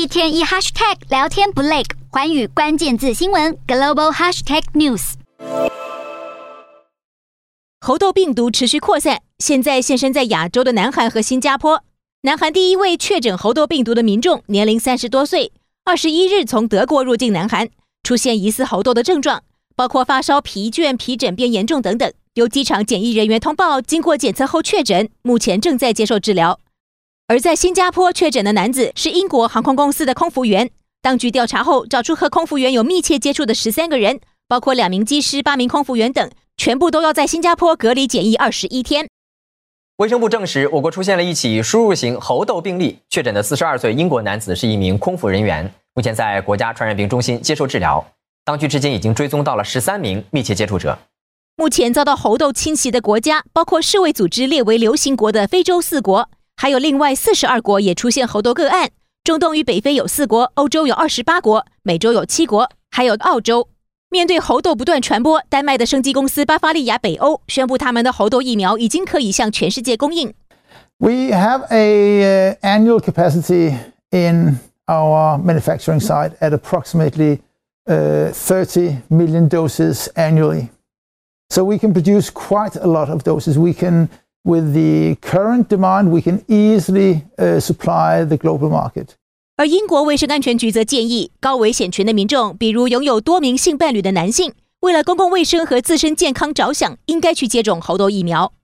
[0.00, 5.12] 一天一 hashtag 聊天不累，寰宇关键字新闻 global hashtag news。
[7.82, 11.84] 猴痘病毒持续扩散，现在现身在亚洲的南韩和新加坡。
[12.22, 15.52] 南韩第一位确诊猴痘病毒的民众，年龄三十多岁，
[15.84, 17.68] 二十一日从德国入境南韩，
[18.02, 19.42] 出现疑似猴痘的症状，
[19.76, 22.10] 包括发烧、疲倦、皮疹变严重等等。
[22.36, 26.58] 由机场检疫人员通报，经过检测后确诊，目前正在接受治疗。
[27.30, 30.68] 而在新加坡确诊的男子是英国航空公司的空服员，
[31.00, 39.06] 当局调查后找出和空服员有密切接触的十三个人，包括两名机师、八名空服员等，全部都要在新加坡隔离检疫二十一天。
[39.98, 48.04] 卫生部证实，我国出现了一起输入型猴痘病例，确诊的四十二岁英国男子是一名空服人员，目前在国家传染病中心接受治疗。
[48.44, 50.98] 当局至今已经追踪到了十三名密切接触者。
[51.54, 56.28] 目前遭到猴痘侵袭的国家，包括世卫组织列为流行国的非洲四国。
[56.59, 58.89] 还有另外四十二国也出现猴痘个案，
[59.23, 63.67] 中东与北非有四国，欧洲有二十八国，美洲有七国，还有澳洲。
[64.09, 70.33] 面对猴痘不断传播，丹麦的生技公司巴伐利亚北欧宣布，他们的猴痘疫苗已经可以向全世界供应。
[70.97, 73.75] We have a annual capacity
[74.11, 77.39] in our manufacturing site at approximately
[77.85, 80.69] thirty million doses annually,
[81.49, 83.57] so we can produce quite a lot of doses.
[83.57, 84.07] We can
[84.42, 87.24] With the current demand, we can easily
[87.60, 89.08] supply the global market.
[89.56, 98.54] 而英国卫生安全局则建议，高危险群的民众，比如拥有多名性伴侣的男性，为了公共卫生和自身健康着想，应该去接种猴痘疫苗。